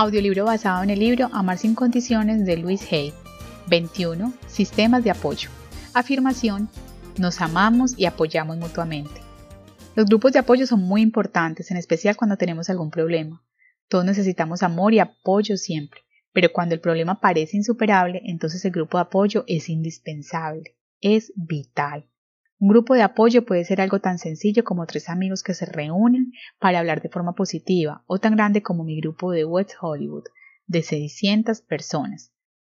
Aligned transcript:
Audiolibro 0.00 0.44
basado 0.44 0.84
en 0.84 0.90
el 0.90 1.00
libro 1.00 1.28
Amar 1.32 1.58
sin 1.58 1.74
condiciones 1.74 2.46
de 2.46 2.56
Luis 2.56 2.86
Hay. 2.92 3.12
21. 3.66 4.32
Sistemas 4.46 5.02
de 5.02 5.10
apoyo. 5.10 5.50
Afirmación. 5.92 6.68
Nos 7.18 7.40
amamos 7.40 7.98
y 7.98 8.04
apoyamos 8.04 8.58
mutuamente. 8.58 9.20
Los 9.96 10.06
grupos 10.06 10.32
de 10.32 10.38
apoyo 10.38 10.68
son 10.68 10.82
muy 10.82 11.02
importantes, 11.02 11.72
en 11.72 11.78
especial 11.78 12.16
cuando 12.16 12.36
tenemos 12.36 12.70
algún 12.70 12.92
problema. 12.92 13.42
Todos 13.88 14.04
necesitamos 14.04 14.62
amor 14.62 14.94
y 14.94 15.00
apoyo 15.00 15.56
siempre, 15.56 16.02
pero 16.32 16.52
cuando 16.52 16.76
el 16.76 16.80
problema 16.80 17.20
parece 17.20 17.56
insuperable, 17.56 18.22
entonces 18.24 18.64
el 18.64 18.70
grupo 18.70 18.98
de 18.98 19.02
apoyo 19.02 19.42
es 19.48 19.68
indispensable, 19.68 20.76
es 21.00 21.32
vital. 21.34 22.08
Un 22.60 22.68
grupo 22.68 22.94
de 22.94 23.02
apoyo 23.02 23.46
puede 23.46 23.64
ser 23.64 23.80
algo 23.80 24.00
tan 24.00 24.18
sencillo 24.18 24.64
como 24.64 24.84
tres 24.86 25.08
amigos 25.08 25.44
que 25.44 25.54
se 25.54 25.64
reúnen 25.64 26.32
para 26.58 26.80
hablar 26.80 27.00
de 27.00 27.08
forma 27.08 27.34
positiva, 27.34 28.02
o 28.06 28.18
tan 28.18 28.34
grande 28.34 28.62
como 28.62 28.82
mi 28.82 29.00
grupo 29.00 29.30
de 29.30 29.44
West 29.44 29.74
Hollywood, 29.80 30.24
de 30.66 30.82
600 30.82 31.60
personas. 31.60 32.32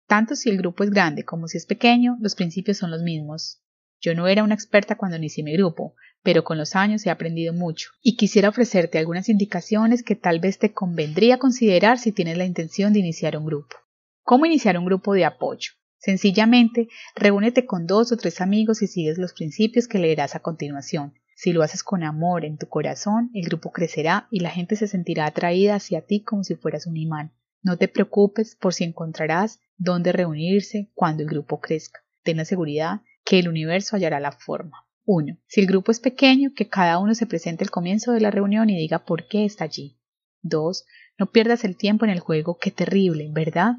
Tanto 0.09 0.35
si 0.35 0.51
el 0.51 0.59
grupo 0.59 0.83
es 0.83 0.91
grande 0.91 1.25
como 1.25 1.47
si 1.47 1.59
es 1.59 1.67
pequeño, 1.67 2.17
los 2.21 2.35
principios 2.35 2.79
son 2.79 2.91
los 2.91 3.03
mismos. 3.03 3.63
Yo 4.01 4.17
no 4.17 4.27
era 4.27 4.43
una 4.43 4.55
experta 4.55 4.97
cuando 4.97 5.17
inicié 5.17 5.45
mi 5.45 5.53
grupo, 5.53 5.95
pero 6.25 6.43
con 6.43 6.59
los 6.59 6.75
años 6.75 7.07
he 7.07 7.11
aprendido 7.11 7.53
mucho 7.53 7.91
y 8.03 8.17
quisiera 8.17 8.49
ofrecerte 8.49 8.99
algunas 8.99 9.29
indicaciones 9.29 10.03
que 10.03 10.17
tal 10.17 10.41
vez 10.41 10.59
te 10.59 10.73
convendría 10.73 11.39
considerar 11.39 11.99
si 11.99 12.11
tienes 12.11 12.37
la 12.37 12.47
intención 12.47 12.93
de 12.93 12.99
iniciar 12.99 13.37
un 13.37 13.47
grupo. 13.47 13.77
¿Cómo 14.25 14.45
iniciar 14.45 14.77
un 14.77 14.87
grupo 14.87 15.15
de 15.15 15.25
apoyo? 15.25 15.71
Sencillamente, 15.99 16.89
reúnete 17.15 17.67
con 17.67 17.87
dos 17.87 18.13
o 18.13 18.17
tres 18.17 18.41
amigos 18.41 18.83
y 18.83 18.87
sigues 18.87 19.19
los 19.19 19.33
principios 19.33 19.89
que 19.89 19.99
leerás 19.99 20.35
a 20.35 20.41
continuación. 20.41 21.15
Si 21.35 21.53
lo 21.53 21.63
haces 21.63 21.83
con 21.83 22.03
amor 22.03 22.45
en 22.45 22.59
tu 22.59 22.69
corazón, 22.69 23.31
el 23.35 23.45
grupo 23.45 23.71
crecerá 23.71 24.27
y 24.31 24.41
la 24.41 24.51
gente 24.51 24.77
se 24.77 24.89
sentirá 24.89 25.27
atraída 25.27 25.77
hacia 25.77 26.05
ti 26.05 26.23
como 26.23 26.45
si 26.45 26.57
fueras 26.57 26.87
un 26.87 26.97
imán. 26.97 27.33
No 27.63 27.77
te 27.77 27.89
preocupes 27.89 28.57
por 28.57 28.75
si 28.75 28.85
encontrarás 28.85 29.61
dónde 29.77 30.13
reunirse 30.13 30.91
cuando 30.95 31.23
el 31.23 31.29
grupo 31.29 31.61
crezca. 31.61 32.01
Ten 32.23 32.39
la 32.39 32.45
seguridad 32.45 33.03
que 33.25 33.39
el 33.39 33.49
universo 33.49 33.97
hallará 33.97 34.21
la 34.21 34.33
forma. 34.33 34.87
1. 35.05 35.39
Si 35.47 35.61
el 35.61 35.67
grupo 35.67 35.91
es 35.91 36.01
pequeño, 36.01 36.53
que 36.55 36.69
cada 36.69 36.99
uno 36.99 37.15
se 37.15 37.27
presente 37.27 37.65
al 37.65 37.71
comienzo 37.71 38.13
de 38.13 38.21
la 38.21 38.31
reunión 38.31 38.69
y 38.69 38.77
diga 38.77 39.05
por 39.05 39.27
qué 39.27 39.45
está 39.45 39.65
allí. 39.65 39.99
2. 40.43 40.85
No 41.19 41.27
pierdas 41.27 41.65
el 41.65 41.77
tiempo 41.77 42.05
en 42.05 42.11
el 42.11 42.21
juego, 42.21 42.59
qué 42.59 42.71
terrible, 42.71 43.29
¿verdad? 43.31 43.77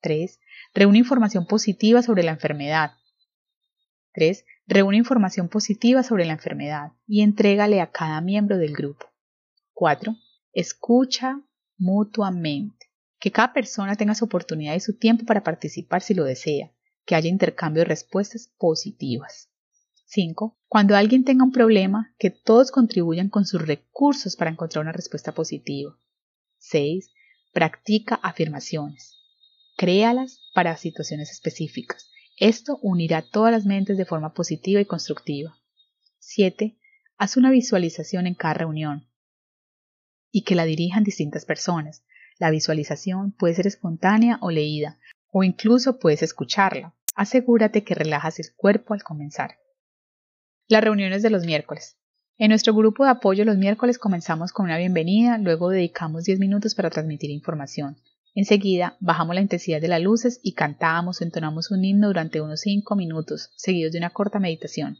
3. 0.00 0.40
Reúne 0.74 0.98
información 0.98 1.46
positiva 1.46 2.02
sobre 2.02 2.22
la 2.22 2.32
enfermedad. 2.32 2.92
3. 4.14 4.44
Reúne 4.66 4.96
información 4.96 5.48
positiva 5.48 6.02
sobre 6.02 6.24
la 6.24 6.32
enfermedad 6.32 6.92
y 7.06 7.22
entrégale 7.22 7.80
a 7.80 7.90
cada 7.90 8.20
miembro 8.20 8.58
del 8.58 8.72
grupo. 8.74 9.06
4. 9.74 10.14
Escucha 10.52 11.40
mutuamente. 11.76 12.86
Que 13.18 13.30
cada 13.30 13.52
persona 13.52 13.96
tenga 13.96 14.14
su 14.14 14.24
oportunidad 14.24 14.74
y 14.74 14.80
su 14.80 14.96
tiempo 14.96 15.24
para 15.26 15.42
participar 15.42 16.02
si 16.02 16.14
lo 16.14 16.24
desea. 16.24 16.72
Que 17.04 17.14
haya 17.14 17.28
intercambio 17.28 17.82
de 17.82 17.88
respuestas 17.88 18.52
positivas. 18.58 19.50
5. 20.06 20.58
Cuando 20.68 20.96
alguien 20.96 21.24
tenga 21.24 21.44
un 21.44 21.52
problema, 21.52 22.14
que 22.18 22.30
todos 22.30 22.70
contribuyan 22.70 23.28
con 23.28 23.44
sus 23.46 23.64
recursos 23.64 24.36
para 24.36 24.50
encontrar 24.50 24.82
una 24.82 24.92
respuesta 24.92 25.32
positiva. 25.32 25.96
6. 26.58 27.10
Practica 27.52 28.16
afirmaciones. 28.16 29.19
Créalas 29.80 30.42
para 30.52 30.76
situaciones 30.76 31.30
específicas. 31.30 32.10
Esto 32.36 32.78
unirá 32.82 33.22
todas 33.22 33.50
las 33.50 33.64
mentes 33.64 33.96
de 33.96 34.04
forma 34.04 34.34
positiva 34.34 34.78
y 34.78 34.84
constructiva. 34.84 35.56
7. 36.18 36.76
Haz 37.16 37.38
una 37.38 37.50
visualización 37.50 38.26
en 38.26 38.34
cada 38.34 38.52
reunión 38.52 39.08
y 40.30 40.42
que 40.42 40.54
la 40.54 40.66
dirijan 40.66 41.02
distintas 41.02 41.46
personas. 41.46 42.04
La 42.38 42.50
visualización 42.50 43.32
puede 43.32 43.54
ser 43.54 43.66
espontánea 43.66 44.36
o 44.42 44.50
leída, 44.50 44.98
o 45.30 45.44
incluso 45.44 45.98
puedes 45.98 46.22
escucharla. 46.22 46.94
Asegúrate 47.14 47.82
que 47.82 47.94
relajas 47.94 48.38
el 48.38 48.54
cuerpo 48.54 48.92
al 48.92 49.02
comenzar. 49.02 49.60
Las 50.68 50.84
reuniones 50.84 51.22
de 51.22 51.30
los 51.30 51.46
miércoles. 51.46 51.96
En 52.36 52.50
nuestro 52.50 52.74
grupo 52.74 53.04
de 53.04 53.12
apoyo 53.12 53.46
los 53.46 53.56
miércoles 53.56 53.96
comenzamos 53.96 54.52
con 54.52 54.66
una 54.66 54.76
bienvenida, 54.76 55.38
luego 55.38 55.70
dedicamos 55.70 56.24
10 56.24 56.38
minutos 56.38 56.74
para 56.74 56.90
transmitir 56.90 57.30
información. 57.30 57.96
Enseguida 58.34 58.96
bajamos 59.00 59.34
la 59.34 59.40
intensidad 59.40 59.80
de 59.80 59.88
las 59.88 60.00
luces 60.00 60.40
y 60.42 60.54
cantamos 60.54 61.20
o 61.20 61.24
entonamos 61.24 61.70
un 61.70 61.84
himno 61.84 62.08
durante 62.08 62.40
unos 62.40 62.60
5 62.60 62.94
minutos, 62.94 63.50
seguidos 63.56 63.92
de 63.92 63.98
una 63.98 64.10
corta 64.10 64.38
meditación. 64.38 64.98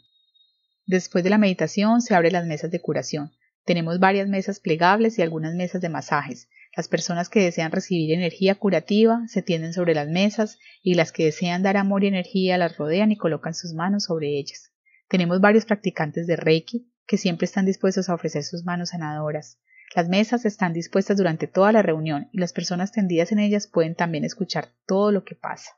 Después 0.87 1.23
de 1.23 1.31
la 1.31 1.39
meditación 1.39 2.03
se 2.03 2.15
abren 2.15 2.33
las 2.33 2.47
mesas 2.47 2.71
de 2.71 2.81
curación. 2.81 3.33
Tenemos 3.65 4.01
varias 4.01 4.29
mesas 4.29 4.59
plegables 4.59 5.19
y 5.19 5.23
algunas 5.23 5.55
mesas 5.55 5.81
de 5.81 5.89
masajes. 5.89 6.49
Las 6.77 6.89
personas 6.89 7.29
que 7.29 7.41
desean 7.41 7.73
recibir 7.73 8.13
energía 8.13 8.57
curativa 8.57 9.23
se 9.29 9.43
tienden 9.43 9.73
sobre 9.73 9.95
las 9.95 10.09
mesas 10.09 10.59
y 10.83 10.95
las 10.95 11.13
que 11.13 11.25
desean 11.25 11.63
dar 11.63 11.77
amor 11.77 12.03
y 12.03 12.09
energía 12.09 12.59
las 12.59 12.77
rodean 12.77 13.13
y 13.13 13.17
colocan 13.17 13.55
sus 13.55 13.75
manos 13.75 14.05
sobre 14.05 14.39
ellas. 14.39 14.73
Tenemos 15.09 15.41
varios 15.41 15.65
practicantes 15.65 16.27
de 16.27 16.37
Reiki 16.37 16.91
que 17.07 17.17
siempre 17.17 17.45
están 17.45 17.67
dispuestos 17.67 18.09
a 18.09 18.15
ofrecer 18.15 18.45
sus 18.45 18.65
manos 18.65 18.91
sanadoras. 18.91 19.59
Las 19.95 20.09
mesas 20.09 20.45
están 20.45 20.73
dispuestas 20.73 21.17
durante 21.17 21.49
toda 21.49 21.73
la 21.73 21.83
reunión 21.83 22.29
y 22.33 22.39
las 22.39 22.53
personas 22.53 22.93
tendidas 22.93 23.33
en 23.33 23.41
ellas 23.41 23.67
pueden 23.67 23.97
también 23.97 24.25
escuchar 24.25 24.69
todo 24.87 25.11
lo 25.11 25.25
que 25.25 25.35
pasa. 25.35 25.73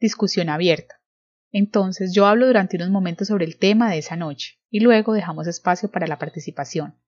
Discusión 0.00 0.48
abierta. 0.48 1.00
Entonces 1.52 2.14
yo 2.14 2.26
hablo 2.26 2.46
durante 2.46 2.76
unos 2.76 2.90
momentos 2.90 3.28
sobre 3.28 3.44
el 3.44 3.58
tema 3.58 3.90
de 3.90 3.98
esa 3.98 4.16
noche 4.16 4.58
y 4.70 4.80
luego 4.80 5.12
dejamos 5.12 5.46
espacio 5.46 5.90
para 5.90 6.06
la 6.06 6.18
participación. 6.18 6.98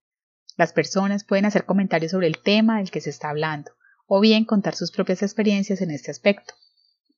Las 0.56 0.72
personas 0.72 1.24
pueden 1.24 1.44
hacer 1.44 1.64
comentarios 1.64 2.12
sobre 2.12 2.26
el 2.26 2.42
tema 2.42 2.78
del 2.78 2.90
que 2.90 3.00
se 3.00 3.10
está 3.10 3.30
hablando 3.30 3.72
o 4.06 4.20
bien 4.20 4.44
contar 4.44 4.74
sus 4.74 4.90
propias 4.90 5.22
experiencias 5.22 5.80
en 5.80 5.90
este 5.90 6.10
aspecto. 6.10 6.54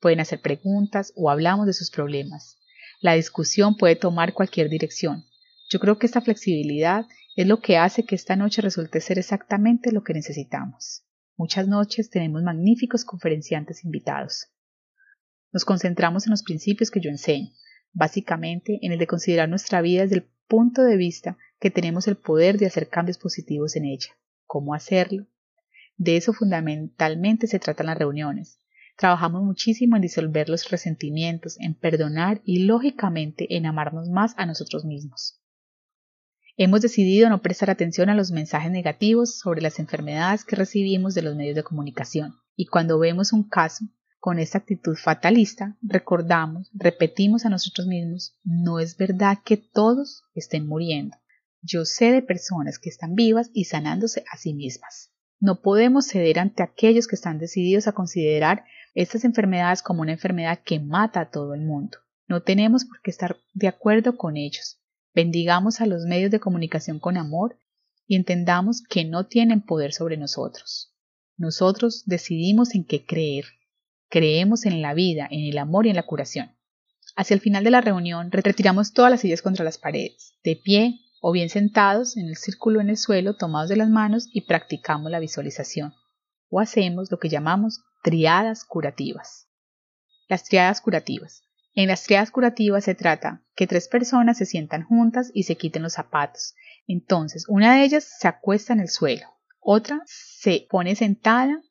Pueden 0.01 0.21
hacer 0.21 0.41
preguntas 0.41 1.13
o 1.17 1.31
hablamos 1.31 1.67
de 1.67 1.73
sus 1.73 1.91
problemas. 1.91 2.59
La 3.01 3.15
discusión 3.15 3.77
puede 3.77 3.97
tomar 3.97 4.35
cualquier 4.35 4.69
dirección. 4.69 5.25
Yo 5.71 5.79
creo 5.79 5.99
que 5.99 6.07
esta 6.07 6.21
flexibilidad 6.21 7.07
es 7.41 7.47
lo 7.47 7.63
que 7.63 7.79
hace 7.79 8.05
que 8.05 8.17
esta 8.17 8.37
noche 8.37 8.61
resulte 8.61 9.01
ser 9.01 9.19
exactamente 9.19 9.93
lo 9.93 10.05
que 10.05 10.13
necesitamos. 10.13 11.07
Muchas 11.39 11.67
noches 11.67 12.11
tenemos 12.11 12.43
magníficos 12.43 13.07
conferenciantes 13.07 13.83
invitados. 13.83 14.49
Nos 15.51 15.65
concentramos 15.65 16.27
en 16.27 16.33
los 16.33 16.43
principios 16.43 16.91
que 16.91 17.01
yo 17.01 17.09
enseño, 17.09 17.49
básicamente 17.95 18.79
en 18.83 18.93
el 18.93 18.99
de 18.99 19.07
considerar 19.07 19.49
nuestra 19.49 19.81
vida 19.81 20.03
desde 20.03 20.17
el 20.17 20.29
punto 20.49 20.83
de 20.83 20.99
vista 20.99 21.39
que 21.59 21.71
tenemos 21.71 22.09
el 22.09 22.17
poder 22.17 22.59
de 22.59 22.67
hacer 22.67 22.91
cambios 22.91 23.17
positivos 23.17 23.75
en 23.75 23.87
ella. 23.87 24.11
¿Cómo 24.45 24.75
hacerlo? 24.75 25.27
De 25.97 26.19
eso 26.19 26.35
fundamentalmente 26.35 27.47
se 27.47 27.59
tratan 27.59 27.87
las 27.87 27.97
reuniones. 27.97 28.61
Trabajamos 28.99 29.43
muchísimo 29.45 29.97
en 29.97 30.03
disolver 30.03 30.51
los 30.51 30.69
resentimientos, 30.69 31.59
en 31.59 31.73
perdonar 31.73 32.43
y 32.45 32.65
lógicamente 32.65 33.57
en 33.57 33.65
amarnos 33.65 34.11
más 34.11 34.35
a 34.37 34.45
nosotros 34.45 34.85
mismos. 34.85 35.40
Hemos 36.63 36.83
decidido 36.83 37.31
no 37.31 37.41
prestar 37.41 37.71
atención 37.71 38.11
a 38.11 38.15
los 38.15 38.33
mensajes 38.33 38.71
negativos 38.71 39.39
sobre 39.39 39.63
las 39.63 39.79
enfermedades 39.79 40.45
que 40.45 40.57
recibimos 40.57 41.15
de 41.15 41.23
los 41.23 41.35
medios 41.35 41.57
de 41.57 41.63
comunicación. 41.63 42.35
Y 42.55 42.67
cuando 42.67 42.99
vemos 42.99 43.33
un 43.33 43.49
caso 43.49 43.87
con 44.19 44.39
esta 44.39 44.59
actitud 44.59 44.95
fatalista, 44.95 45.79
recordamos, 45.81 46.71
repetimos 46.75 47.47
a 47.47 47.49
nosotros 47.49 47.87
mismos, 47.87 48.37
no 48.45 48.79
es 48.79 48.99
verdad 48.99 49.39
que 49.43 49.57
todos 49.57 50.25
estén 50.35 50.67
muriendo. 50.67 51.17
Yo 51.63 51.87
sé 51.87 52.13
de 52.13 52.21
personas 52.21 52.79
que 52.79 52.91
están 52.91 53.15
vivas 53.15 53.51
y 53.55 53.65
sanándose 53.65 54.23
a 54.31 54.37
sí 54.37 54.53
mismas. 54.53 55.15
No 55.39 55.63
podemos 55.63 56.09
ceder 56.09 56.39
ante 56.39 56.63
aquellos 56.63 57.07
que 57.07 57.17
están 57.17 57.39
decididos 57.39 57.89
a 57.89 57.93
considerar 57.93 58.65
estas 58.93 59.25
enfermedades 59.25 59.81
como 59.81 60.03
una 60.03 60.13
enfermedad 60.13 60.61
que 60.63 60.79
mata 60.79 61.21
a 61.21 61.31
todo 61.31 61.55
el 61.55 61.63
mundo. 61.63 61.97
No 62.29 62.43
tenemos 62.43 62.85
por 62.85 63.01
qué 63.01 63.11
estar 63.11 63.39
de 63.55 63.69
acuerdo 63.69 64.19
con 64.19 64.37
ellos. 64.37 64.80
Bendigamos 65.15 65.81
a 65.81 65.87
los 65.87 66.05
medios 66.05 66.31
de 66.31 66.41
comunicación 66.41 67.01
con 67.01 67.17
amor 67.17 67.59
y 68.07 68.17
entendamos 68.17 68.83
que 68.83 69.05
no 69.05 69.27
tienen 69.27 69.61
poder 69.61 69.93
sobre 69.93 70.17
nosotros. 70.17 70.95
Nosotros 71.37 72.05
decidimos 72.07 72.75
en 72.75 72.85
qué 72.85 73.05
creer. 73.05 73.47
Creemos 74.09 74.67
en 74.67 74.83
la 74.83 74.95
vida, 74.95 75.27
en 75.31 75.41
el 75.47 75.59
amor 75.59 75.87
y 75.87 75.91
en 75.91 75.97
la 75.97 76.05
curación. 76.05 76.57
Hacia 77.17 77.35
el 77.35 77.41
final 77.41 77.65
de 77.65 77.71
la 77.71 77.81
reunión 77.81 78.31
retiramos 78.31 78.93
todas 78.93 79.11
las 79.11 79.21
sillas 79.21 79.43
contra 79.43 79.65
las 79.65 79.79
paredes, 79.79 80.35
de 80.45 80.57
pie 80.57 81.01
o 81.21 81.33
bien 81.33 81.49
sentados 81.49 82.17
en 82.17 82.27
el 82.27 82.37
círculo 82.37 82.81
en 82.81 82.89
el 82.89 82.97
suelo, 82.97 83.35
tomados 83.35 83.69
de 83.69 83.77
las 83.77 83.89
manos 83.89 84.29
y 84.33 84.43
practicamos 84.43 85.11
la 85.11 85.19
visualización. 85.19 85.95
O 86.49 86.61
hacemos 86.61 87.11
lo 87.11 87.19
que 87.19 87.29
llamamos 87.29 87.81
triadas 88.03 88.65
curativas. 88.65 89.49
Las 90.29 90.45
triadas 90.45 90.81
curativas. 90.81 91.43
En 91.75 91.89
las 91.89 92.03
triadas 92.03 92.31
curativas 92.31 92.85
se 92.85 92.95
trata 92.95 93.43
que 93.55 93.67
tres 93.67 93.87
personas 93.87 94.39
se 94.39 94.47
sientan 94.47 94.83
juntas 94.83 95.31
y 95.33 95.45
se 95.45 95.57
quiten 95.57 95.83
los 95.83 95.93
zapatos. 95.93 96.55
Entonces, 96.87 97.45
una 97.49 97.77
de 97.77 97.85
ellas 97.85 98.09
se 98.19 98.27
acuesta 98.27 98.73
en 98.73 98.81
el 98.81 98.89
suelo, 98.89 99.27
otra 99.61 100.03
se 100.07 100.67
pone 100.69 100.97
sentada 100.97 101.63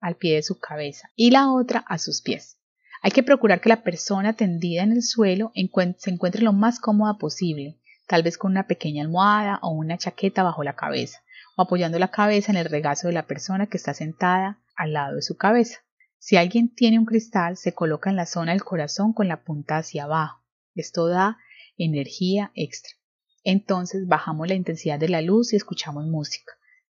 al 0.00 0.16
pie 0.16 0.34
de 0.34 0.42
su 0.42 0.58
cabeza 0.58 1.10
y 1.14 1.30
la 1.30 1.50
otra 1.50 1.84
a 1.88 1.96
sus 1.98 2.20
pies. 2.20 2.58
Hay 3.00 3.12
que 3.12 3.22
procurar 3.22 3.60
que 3.60 3.68
la 3.68 3.82
persona 3.82 4.34
tendida 4.34 4.82
en 4.82 4.92
el 4.92 5.02
suelo 5.02 5.52
se 5.54 6.10
encuentre 6.10 6.42
lo 6.42 6.52
más 6.52 6.78
cómoda 6.78 7.18
posible, 7.18 7.78
tal 8.06 8.22
vez 8.22 8.36
con 8.36 8.50
una 8.50 8.66
pequeña 8.66 9.02
almohada 9.02 9.58
o 9.62 9.70
una 9.70 9.96
chaqueta 9.96 10.42
bajo 10.42 10.64
la 10.64 10.76
cabeza, 10.76 11.22
o 11.56 11.62
apoyando 11.62 11.98
la 11.98 12.10
cabeza 12.10 12.52
en 12.52 12.58
el 12.58 12.66
regazo 12.66 13.06
de 13.08 13.14
la 13.14 13.26
persona 13.26 13.68
que 13.68 13.76
está 13.76 13.94
sentada 13.94 14.58
al 14.74 14.92
lado 14.92 15.16
de 15.16 15.22
su 15.22 15.36
cabeza. 15.36 15.78
Si 16.18 16.36
alguien 16.36 16.74
tiene 16.74 16.98
un 16.98 17.04
cristal, 17.04 17.56
se 17.56 17.74
coloca 17.74 18.10
en 18.10 18.16
la 18.16 18.26
zona 18.26 18.52
del 18.52 18.64
corazón 18.64 19.12
con 19.12 19.28
la 19.28 19.44
punta 19.44 19.78
hacia 19.78 20.04
abajo. 20.04 20.42
Esto 20.74 21.08
da 21.08 21.38
energía 21.76 22.52
extra. 22.54 22.92
Entonces 23.44 24.06
bajamos 24.08 24.48
la 24.48 24.54
intensidad 24.54 24.98
de 24.98 25.08
la 25.08 25.22
luz 25.22 25.52
y 25.52 25.56
escuchamos 25.56 26.06
música. 26.06 26.52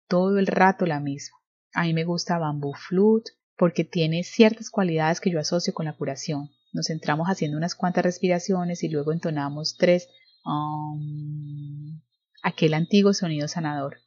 Todo 0.07 0.38
el 0.38 0.47
rato 0.47 0.85
la 0.85 1.00
misma. 1.00 1.38
A 1.73 1.83
mí 1.83 1.94
me 1.94 2.03
gusta 2.03 2.38
Bamboo 2.38 2.73
Flute 2.73 3.31
porque 3.56 3.83
tiene 3.83 4.23
ciertas 4.23 4.69
cualidades 4.69 5.21
que 5.21 5.31
yo 5.31 5.39
asocio 5.39 5.73
con 5.73 5.85
la 5.85 5.95
curación. 5.95 6.50
Nos 6.73 6.88
centramos 6.88 7.27
haciendo 7.27 7.57
unas 7.57 7.75
cuantas 7.75 8.03
respiraciones 8.03 8.83
y 8.83 8.89
luego 8.89 9.13
entonamos 9.13 9.77
tres 9.77 10.09
um, 10.45 12.01
aquel 12.44 12.73
antiguo 12.73 13.13
sonido 13.13 13.47
sanador. 13.47 13.97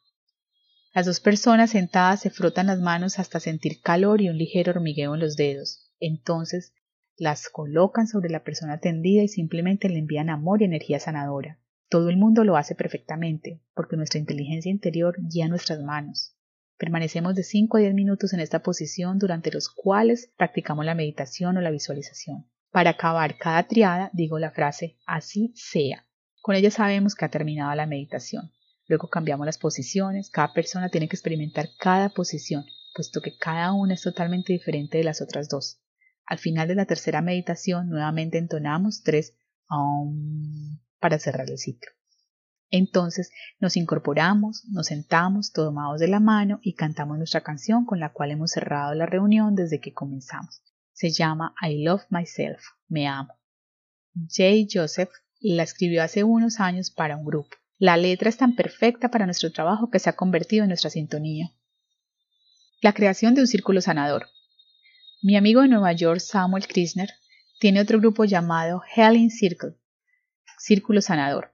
Las 0.95 1.07
dos 1.07 1.19
personas 1.19 1.71
sentadas 1.71 2.21
se 2.21 2.29
frotan 2.29 2.67
las 2.67 2.79
manos 2.79 3.19
hasta 3.19 3.41
sentir 3.41 3.81
calor 3.81 4.21
y 4.21 4.29
un 4.29 4.37
ligero 4.37 4.71
hormigueo 4.71 5.13
en 5.13 5.19
los 5.19 5.35
dedos. 5.35 5.91
Entonces 5.99 6.73
las 7.17 7.49
colocan 7.49 8.07
sobre 8.07 8.29
la 8.29 8.45
persona 8.45 8.79
tendida 8.79 9.21
y 9.21 9.27
simplemente 9.27 9.89
le 9.89 9.99
envían 9.99 10.29
amor 10.29 10.61
y 10.61 10.65
energía 10.65 11.01
sanadora. 11.01 11.59
Todo 11.89 12.07
el 12.07 12.15
mundo 12.15 12.45
lo 12.45 12.55
hace 12.55 12.75
perfectamente, 12.75 13.61
porque 13.73 13.97
nuestra 13.97 14.21
inteligencia 14.21 14.71
interior 14.71 15.17
guía 15.19 15.49
nuestras 15.49 15.81
manos. 15.83 16.37
Permanecemos 16.77 17.35
de 17.35 17.43
5 17.43 17.75
a 17.75 17.81
10 17.81 17.93
minutos 17.93 18.31
en 18.31 18.39
esta 18.39 18.63
posición 18.63 19.19
durante 19.19 19.51
los 19.51 19.67
cuales 19.67 20.31
practicamos 20.37 20.85
la 20.85 20.95
meditación 20.95 21.57
o 21.57 21.61
la 21.61 21.71
visualización. 21.71 22.45
Para 22.71 22.91
acabar 22.91 23.37
cada 23.37 23.67
triada 23.67 24.11
digo 24.13 24.39
la 24.39 24.51
frase 24.51 24.95
así 25.05 25.51
sea. 25.57 26.05
Con 26.41 26.55
ella 26.55 26.71
sabemos 26.71 27.15
que 27.15 27.25
ha 27.25 27.29
terminado 27.29 27.75
la 27.75 27.85
meditación. 27.85 28.54
Luego 28.87 29.09
cambiamos 29.09 29.45
las 29.45 29.57
posiciones, 29.57 30.29
cada 30.29 30.53
persona 30.53 30.89
tiene 30.89 31.07
que 31.07 31.15
experimentar 31.15 31.69
cada 31.79 32.09
posición, 32.09 32.65
puesto 32.93 33.21
que 33.21 33.37
cada 33.37 33.73
una 33.73 33.95
es 33.95 34.01
totalmente 34.01 34.53
diferente 34.53 34.97
de 34.97 35.03
las 35.03 35.21
otras 35.21 35.49
dos. 35.49 35.81
Al 36.25 36.37
final 36.37 36.67
de 36.67 36.75
la 36.75 36.85
tercera 36.85 37.21
meditación 37.21 37.89
nuevamente 37.89 38.37
entonamos 38.37 39.03
tres 39.03 39.35
para 40.99 41.19
cerrar 41.19 41.49
el 41.49 41.57
ciclo. 41.57 41.91
Entonces 42.69 43.31
nos 43.59 43.77
incorporamos, 43.77 44.65
nos 44.69 44.87
sentamos 44.87 45.51
tomados 45.51 45.99
de 45.99 46.07
la 46.07 46.19
mano 46.19 46.59
y 46.61 46.73
cantamos 46.73 47.17
nuestra 47.17 47.41
canción 47.41 47.85
con 47.85 47.99
la 47.99 48.11
cual 48.11 48.31
hemos 48.31 48.51
cerrado 48.51 48.93
la 48.95 49.05
reunión 49.05 49.55
desde 49.55 49.79
que 49.79 49.93
comenzamos 49.93 50.61
se 50.95 51.11
llama 51.11 51.53
I 51.61 51.83
Love 51.83 52.05
Myself, 52.09 52.63
me 52.87 53.05
amo. 53.05 53.33
Jay 54.29 54.65
Joseph 54.71 55.09
la 55.41 55.63
escribió 55.63 56.01
hace 56.01 56.23
unos 56.23 56.61
años 56.61 56.89
para 56.89 57.17
un 57.17 57.25
grupo. 57.25 57.49
La 57.77 57.97
letra 57.97 58.29
es 58.29 58.37
tan 58.37 58.55
perfecta 58.55 59.09
para 59.09 59.25
nuestro 59.25 59.51
trabajo 59.51 59.89
que 59.89 59.99
se 59.99 60.09
ha 60.09 60.15
convertido 60.15 60.63
en 60.63 60.69
nuestra 60.69 60.89
sintonía. 60.89 61.51
La 62.81 62.93
creación 62.93 63.35
de 63.35 63.41
un 63.41 63.47
círculo 63.47 63.81
sanador. 63.81 64.27
Mi 65.21 65.35
amigo 65.35 65.61
de 65.61 65.67
Nueva 65.67 65.91
York, 65.91 66.19
Samuel 66.19 66.67
Krisner, 66.67 67.09
tiene 67.59 67.81
otro 67.81 67.99
grupo 67.99 68.23
llamado 68.23 68.81
Healing 68.95 69.29
Circle, 69.29 69.75
Círculo 70.57 71.01
Sanador. 71.01 71.53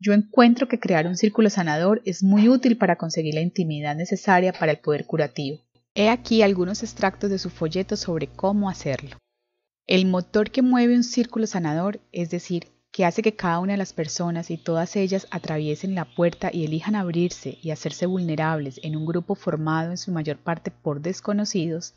Yo 0.00 0.12
encuentro 0.12 0.66
que 0.66 0.80
crear 0.80 1.06
un 1.06 1.16
círculo 1.16 1.50
sanador 1.50 2.02
es 2.04 2.22
muy 2.22 2.48
útil 2.48 2.76
para 2.76 2.96
conseguir 2.96 3.34
la 3.34 3.42
intimidad 3.42 3.94
necesaria 3.94 4.52
para 4.52 4.72
el 4.72 4.78
poder 4.78 5.06
curativo. 5.06 5.60
He 5.94 6.08
aquí 6.08 6.42
algunos 6.42 6.82
extractos 6.82 7.30
de 7.30 7.38
su 7.38 7.50
folleto 7.50 7.96
sobre 7.96 8.26
cómo 8.26 8.70
hacerlo. 8.70 9.18
El 9.86 10.06
motor 10.06 10.50
que 10.50 10.62
mueve 10.62 10.96
un 10.96 11.04
círculo 11.04 11.46
sanador, 11.46 12.00
es 12.12 12.30
decir, 12.30 12.68
que 12.92 13.04
hace 13.04 13.22
que 13.22 13.36
cada 13.36 13.60
una 13.60 13.72
de 13.72 13.78
las 13.78 13.92
personas 13.92 14.50
y 14.50 14.56
todas 14.56 14.96
ellas 14.96 15.26
atraviesen 15.30 15.94
la 15.94 16.04
puerta 16.04 16.50
y 16.52 16.64
elijan 16.64 16.96
abrirse 16.96 17.58
y 17.62 17.70
hacerse 17.70 18.06
vulnerables 18.06 18.80
en 18.82 18.96
un 18.96 19.06
grupo 19.06 19.34
formado 19.34 19.90
en 19.90 19.98
su 19.98 20.12
mayor 20.12 20.38
parte 20.38 20.70
por 20.70 21.00
desconocidos, 21.00 21.94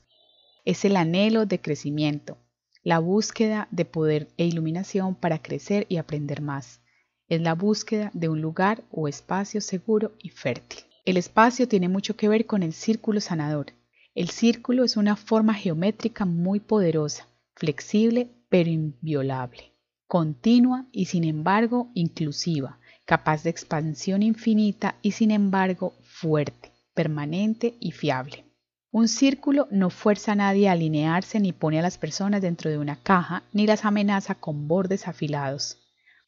es 0.65 0.85
el 0.85 0.95
anhelo 0.95 1.45
de 1.45 1.59
crecimiento, 1.59 2.37
la 2.83 2.99
búsqueda 2.99 3.67
de 3.71 3.85
poder 3.85 4.27
e 4.37 4.45
iluminación 4.45 5.15
para 5.15 5.41
crecer 5.41 5.85
y 5.89 5.97
aprender 5.97 6.41
más. 6.41 6.79
Es 7.27 7.41
la 7.41 7.55
búsqueda 7.55 8.11
de 8.13 8.29
un 8.29 8.41
lugar 8.41 8.83
o 8.91 9.07
espacio 9.07 9.61
seguro 9.61 10.11
y 10.19 10.29
fértil. 10.29 10.79
El 11.05 11.17
espacio 11.17 11.67
tiene 11.67 11.89
mucho 11.89 12.15
que 12.15 12.29
ver 12.29 12.45
con 12.45 12.63
el 12.63 12.73
círculo 12.73 13.19
sanador 13.19 13.73
el 14.15 14.29
círculo 14.29 14.83
es 14.83 14.95
una 14.95 15.15
forma 15.15 15.55
geométrica 15.55 16.25
muy 16.25 16.59
poderosa, 16.59 17.27
flexible 17.55 18.29
pero 18.47 18.69
inviolable, 18.69 19.72
continua 20.07 20.85
y 20.91 21.05
sin 21.05 21.23
embargo 21.23 21.91
inclusiva, 21.93 22.79
capaz 23.05 23.43
de 23.43 23.49
expansión 23.49 24.23
infinita 24.23 24.95
y 25.01 25.11
sin 25.11 25.31
embargo 25.31 25.93
fuerte, 26.01 26.71
permanente 26.93 27.75
y 27.79 27.91
fiable. 27.91 28.45
Un 28.91 29.07
círculo 29.07 29.67
no 29.71 29.89
fuerza 29.89 30.33
a 30.33 30.35
nadie 30.35 30.69
a 30.69 30.73
alinearse 30.73 31.39
ni 31.39 31.51
pone 31.51 31.79
a 31.79 31.81
las 31.81 31.97
personas 31.97 32.41
dentro 32.41 32.69
de 32.69 32.77
una 32.77 32.95
caja 32.95 33.43
ni 33.51 33.65
las 33.65 33.85
amenaza 33.85 34.35
con 34.35 34.67
bordes 34.67 35.07
afilados. 35.07 35.79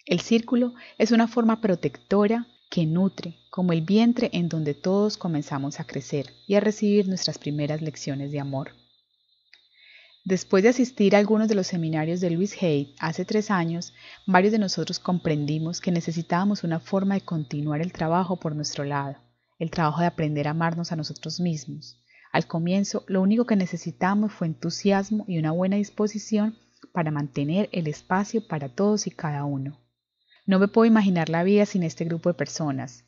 El 0.05 0.19
círculo 0.19 0.73
es 0.97 1.11
una 1.11 1.27
forma 1.27 1.61
protectora 1.61 2.47
que 2.71 2.85
nutre, 2.85 3.35
como 3.51 3.71
el 3.71 3.81
vientre 3.81 4.29
en 4.33 4.49
donde 4.49 4.73
todos 4.73 5.17
comenzamos 5.17 5.79
a 5.79 5.85
crecer 5.85 6.33
y 6.47 6.55
a 6.55 6.59
recibir 6.59 7.07
nuestras 7.07 7.37
primeras 7.37 7.81
lecciones 7.81 8.31
de 8.31 8.39
amor. 8.39 8.71
Después 10.27 10.63
de 10.63 10.69
asistir 10.69 11.15
a 11.15 11.19
algunos 11.19 11.47
de 11.47 11.53
los 11.53 11.67
seminarios 11.67 12.19
de 12.19 12.31
Louis 12.31 12.59
Hay 12.63 12.95
hace 12.97 13.25
tres 13.25 13.51
años, 13.51 13.93
varios 14.25 14.53
de 14.53 14.57
nosotros 14.57 14.97
comprendimos 14.97 15.81
que 15.81 15.91
necesitábamos 15.91 16.63
una 16.63 16.79
forma 16.79 17.13
de 17.13 17.21
continuar 17.21 17.79
el 17.79 17.93
trabajo 17.93 18.39
por 18.39 18.55
nuestro 18.55 18.85
lado, 18.85 19.17
el 19.59 19.69
trabajo 19.69 20.01
de 20.01 20.07
aprender 20.07 20.47
a 20.47 20.51
amarnos 20.51 20.91
a 20.91 20.95
nosotros 20.95 21.39
mismos. 21.39 22.03
Al 22.31 22.47
comienzo, 22.47 23.03
lo 23.05 23.21
único 23.21 23.45
que 23.45 23.55
necesitamos 23.55 24.33
fue 24.33 24.47
entusiasmo 24.47 25.25
y 25.27 25.37
una 25.37 25.51
buena 25.51 25.75
disposición 25.75 26.57
para 26.91 27.11
mantener 27.11 27.69
el 27.71 27.85
espacio 27.85 28.47
para 28.47 28.69
todos 28.69 29.05
y 29.05 29.11
cada 29.11 29.45
uno. 29.45 29.79
No 30.47 30.57
me 30.57 30.67
puedo 30.67 30.85
imaginar 30.85 31.29
la 31.29 31.43
vida 31.43 31.67
sin 31.67 31.83
este 31.83 32.03
grupo 32.03 32.29
de 32.29 32.33
personas. 32.33 33.03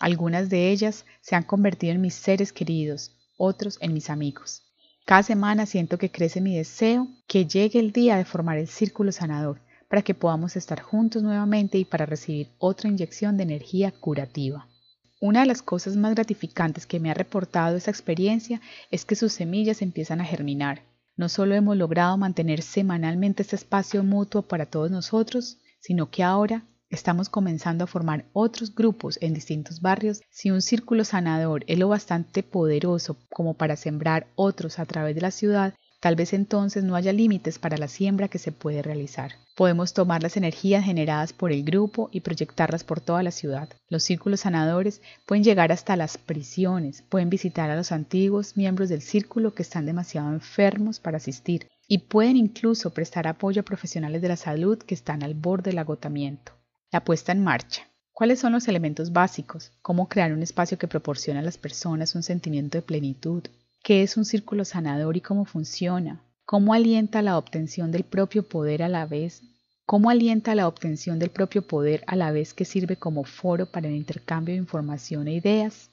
Algunas 0.00 0.50
de 0.50 0.72
ellas 0.72 1.06
se 1.20 1.36
han 1.36 1.44
convertido 1.44 1.92
en 1.92 2.00
mis 2.00 2.14
seres 2.14 2.52
queridos, 2.52 3.16
otros 3.36 3.78
en 3.80 3.94
mis 3.94 4.10
amigos. 4.10 4.65
Cada 5.06 5.22
semana 5.22 5.66
siento 5.66 5.98
que 5.98 6.10
crece 6.10 6.40
mi 6.40 6.56
deseo 6.56 7.06
que 7.28 7.46
llegue 7.46 7.78
el 7.78 7.92
día 7.92 8.16
de 8.16 8.24
formar 8.24 8.58
el 8.58 8.66
círculo 8.66 9.12
sanador 9.12 9.60
para 9.88 10.02
que 10.02 10.14
podamos 10.14 10.56
estar 10.56 10.80
juntos 10.82 11.22
nuevamente 11.22 11.78
y 11.78 11.84
para 11.84 12.06
recibir 12.06 12.48
otra 12.58 12.88
inyección 12.88 13.36
de 13.36 13.44
energía 13.44 13.92
curativa. 13.92 14.66
Una 15.20 15.42
de 15.42 15.46
las 15.46 15.62
cosas 15.62 15.94
más 15.96 16.16
gratificantes 16.16 16.86
que 16.86 16.98
me 16.98 17.12
ha 17.12 17.14
reportado 17.14 17.76
esa 17.76 17.92
experiencia 17.92 18.60
es 18.90 19.04
que 19.04 19.14
sus 19.14 19.32
semillas 19.32 19.80
empiezan 19.80 20.20
a 20.20 20.24
germinar. 20.24 20.82
No 21.16 21.28
solo 21.28 21.54
hemos 21.54 21.76
logrado 21.76 22.16
mantener 22.16 22.60
semanalmente 22.60 23.42
este 23.42 23.54
espacio 23.54 24.02
mutuo 24.02 24.42
para 24.42 24.66
todos 24.66 24.90
nosotros, 24.90 25.58
sino 25.78 26.10
que 26.10 26.24
ahora 26.24 26.64
Estamos 26.88 27.28
comenzando 27.28 27.82
a 27.82 27.88
formar 27.88 28.26
otros 28.32 28.72
grupos 28.72 29.18
en 29.20 29.34
distintos 29.34 29.80
barrios. 29.80 30.22
Si 30.30 30.52
un 30.52 30.62
círculo 30.62 31.04
sanador 31.04 31.64
es 31.66 31.80
lo 31.80 31.88
bastante 31.88 32.44
poderoso 32.44 33.16
como 33.28 33.54
para 33.54 33.74
sembrar 33.74 34.28
otros 34.36 34.78
a 34.78 34.86
través 34.86 35.16
de 35.16 35.20
la 35.20 35.32
ciudad, 35.32 35.74
tal 35.98 36.14
vez 36.14 36.32
entonces 36.32 36.84
no 36.84 36.94
haya 36.94 37.12
límites 37.12 37.58
para 37.58 37.76
la 37.76 37.88
siembra 37.88 38.28
que 38.28 38.38
se 38.38 38.52
puede 38.52 38.82
realizar. 38.82 39.32
Podemos 39.56 39.94
tomar 39.94 40.22
las 40.22 40.36
energías 40.36 40.84
generadas 40.84 41.32
por 41.32 41.50
el 41.50 41.64
grupo 41.64 42.08
y 42.12 42.20
proyectarlas 42.20 42.84
por 42.84 43.00
toda 43.00 43.24
la 43.24 43.32
ciudad. 43.32 43.68
Los 43.88 44.04
círculos 44.04 44.40
sanadores 44.40 45.02
pueden 45.26 45.42
llegar 45.42 45.72
hasta 45.72 45.96
las 45.96 46.18
prisiones, 46.18 47.02
pueden 47.02 47.30
visitar 47.30 47.68
a 47.68 47.76
los 47.76 47.90
antiguos 47.90 48.56
miembros 48.56 48.90
del 48.90 49.02
círculo 49.02 49.54
que 49.54 49.62
están 49.64 49.86
demasiado 49.86 50.32
enfermos 50.32 51.00
para 51.00 51.16
asistir 51.16 51.66
y 51.88 51.98
pueden 51.98 52.36
incluso 52.36 52.90
prestar 52.90 53.26
apoyo 53.26 53.62
a 53.62 53.64
profesionales 53.64 54.22
de 54.22 54.28
la 54.28 54.36
salud 54.36 54.78
que 54.78 54.94
están 54.94 55.24
al 55.24 55.34
borde 55.34 55.70
del 55.70 55.78
agotamiento. 55.80 56.55
La 56.92 57.02
puesta 57.02 57.32
en 57.32 57.42
marcha. 57.42 57.82
¿Cuáles 58.12 58.38
son 58.38 58.52
los 58.52 58.68
elementos 58.68 59.12
básicos? 59.12 59.72
¿Cómo 59.82 60.08
crear 60.08 60.32
un 60.32 60.42
espacio 60.42 60.78
que 60.78 60.86
proporcione 60.86 61.40
a 61.40 61.42
las 61.42 61.58
personas 61.58 62.14
un 62.14 62.22
sentimiento 62.22 62.78
de 62.78 62.82
plenitud? 62.82 63.42
¿Qué 63.82 64.04
es 64.04 64.16
un 64.16 64.24
círculo 64.24 64.64
sanador 64.64 65.16
y 65.16 65.20
cómo 65.20 65.44
funciona? 65.44 66.24
¿Cómo 66.44 66.74
alienta 66.74 67.22
la 67.22 67.38
obtención 67.38 67.90
del 67.90 68.04
propio 68.04 68.48
poder 68.48 68.84
a 68.84 68.88
la 68.88 69.04
vez? 69.04 69.42
¿Cómo 69.84 70.10
alienta 70.10 70.54
la 70.54 70.68
obtención 70.68 71.18
del 71.18 71.30
propio 71.30 71.66
poder 71.66 72.04
a 72.06 72.14
la 72.14 72.30
vez 72.30 72.54
que 72.54 72.64
sirve 72.64 72.96
como 72.96 73.24
foro 73.24 73.66
para 73.66 73.88
el 73.88 73.96
intercambio 73.96 74.54
de 74.54 74.60
información 74.60 75.26
e 75.26 75.34
ideas? 75.34 75.90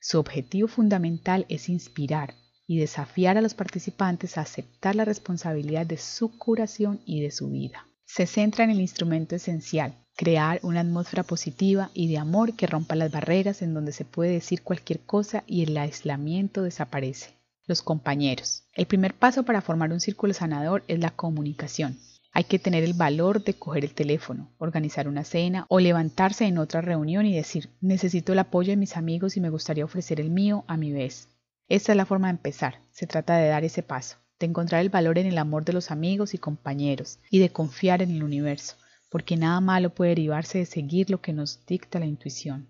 Su 0.00 0.18
objetivo 0.18 0.68
fundamental 0.68 1.46
es 1.48 1.70
inspirar 1.70 2.34
y 2.66 2.78
desafiar 2.78 3.38
a 3.38 3.40
los 3.40 3.54
participantes 3.54 4.36
a 4.36 4.42
aceptar 4.42 4.96
la 4.96 5.06
responsabilidad 5.06 5.86
de 5.86 5.96
su 5.96 6.36
curación 6.36 7.00
y 7.06 7.22
de 7.22 7.30
su 7.30 7.48
vida 7.48 7.86
se 8.14 8.26
centra 8.26 8.64
en 8.64 8.68
el 8.68 8.82
instrumento 8.82 9.36
esencial, 9.36 9.94
crear 10.14 10.60
una 10.62 10.80
atmósfera 10.80 11.22
positiva 11.22 11.90
y 11.94 12.10
de 12.10 12.18
amor 12.18 12.54
que 12.56 12.66
rompa 12.66 12.94
las 12.94 13.10
barreras 13.10 13.62
en 13.62 13.72
donde 13.72 13.92
se 13.92 14.04
puede 14.04 14.32
decir 14.32 14.60
cualquier 14.60 15.00
cosa 15.00 15.44
y 15.46 15.62
el 15.62 15.74
aislamiento 15.78 16.62
desaparece. 16.62 17.30
Los 17.64 17.80
compañeros. 17.80 18.64
El 18.74 18.84
primer 18.84 19.14
paso 19.14 19.44
para 19.44 19.62
formar 19.62 19.92
un 19.92 20.00
círculo 20.00 20.34
sanador 20.34 20.84
es 20.88 20.98
la 20.98 21.08
comunicación. 21.08 21.98
Hay 22.32 22.44
que 22.44 22.58
tener 22.58 22.84
el 22.84 22.92
valor 22.92 23.44
de 23.44 23.54
coger 23.54 23.82
el 23.82 23.94
teléfono, 23.94 24.52
organizar 24.58 25.08
una 25.08 25.24
cena 25.24 25.64
o 25.70 25.80
levantarse 25.80 26.44
en 26.44 26.58
otra 26.58 26.82
reunión 26.82 27.24
y 27.24 27.34
decir, 27.34 27.70
necesito 27.80 28.34
el 28.34 28.40
apoyo 28.40 28.72
de 28.72 28.76
mis 28.76 28.98
amigos 28.98 29.38
y 29.38 29.40
me 29.40 29.48
gustaría 29.48 29.86
ofrecer 29.86 30.20
el 30.20 30.28
mío 30.28 30.64
a 30.68 30.76
mi 30.76 30.92
vez. 30.92 31.30
Esta 31.66 31.92
es 31.92 31.96
la 31.96 32.04
forma 32.04 32.26
de 32.26 32.32
empezar. 32.32 32.82
Se 32.90 33.06
trata 33.06 33.38
de 33.38 33.48
dar 33.48 33.64
ese 33.64 33.82
paso, 33.82 34.18
de 34.42 34.46
encontrar 34.46 34.82
el 34.82 34.90
valor 34.90 35.18
en 35.18 35.26
el 35.26 35.38
amor 35.38 35.64
de 35.64 35.72
los 35.72 35.90
amigos 35.90 36.34
y 36.34 36.38
compañeros 36.38 37.18
y 37.30 37.38
de 37.38 37.50
confiar 37.50 38.02
en 38.02 38.10
el 38.10 38.22
universo, 38.22 38.76
porque 39.08 39.36
nada 39.36 39.60
malo 39.60 39.90
puede 39.90 40.10
derivarse 40.10 40.58
de 40.58 40.66
seguir 40.66 41.10
lo 41.10 41.20
que 41.20 41.32
nos 41.32 41.64
dicta 41.64 41.98
la 41.98 42.06
intuición. 42.06 42.68